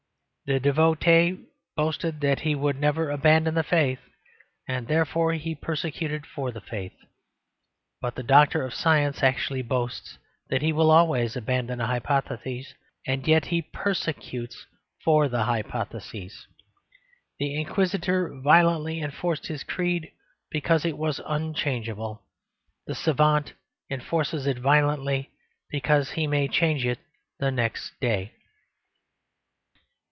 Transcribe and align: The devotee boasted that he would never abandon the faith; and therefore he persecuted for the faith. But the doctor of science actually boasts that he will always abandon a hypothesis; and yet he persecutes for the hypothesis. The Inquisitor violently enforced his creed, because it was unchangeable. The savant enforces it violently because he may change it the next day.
The 0.47 0.59
devotee 0.59 1.45
boasted 1.77 2.19
that 2.19 2.41
he 2.41 2.55
would 2.55 2.77
never 2.77 3.09
abandon 3.09 3.53
the 3.55 3.63
faith; 3.63 4.01
and 4.67 4.85
therefore 4.85 5.31
he 5.31 5.55
persecuted 5.55 6.25
for 6.25 6.51
the 6.51 6.59
faith. 6.59 6.91
But 8.01 8.15
the 8.15 8.23
doctor 8.23 8.65
of 8.65 8.73
science 8.73 9.23
actually 9.23 9.61
boasts 9.61 10.17
that 10.49 10.61
he 10.61 10.73
will 10.73 10.91
always 10.91 11.37
abandon 11.37 11.79
a 11.79 11.87
hypothesis; 11.87 12.73
and 13.07 13.25
yet 13.29 13.45
he 13.45 13.61
persecutes 13.61 14.65
for 15.05 15.29
the 15.29 15.45
hypothesis. 15.45 16.45
The 17.39 17.55
Inquisitor 17.55 18.27
violently 18.37 18.99
enforced 18.99 19.47
his 19.47 19.63
creed, 19.63 20.11
because 20.49 20.83
it 20.83 20.97
was 20.97 21.21
unchangeable. 21.25 22.23
The 22.87 22.95
savant 22.95 23.53
enforces 23.89 24.47
it 24.47 24.57
violently 24.59 25.29
because 25.69 26.11
he 26.11 26.27
may 26.27 26.49
change 26.49 26.85
it 26.85 26.99
the 27.39 27.51
next 27.51 27.97
day. 28.01 28.33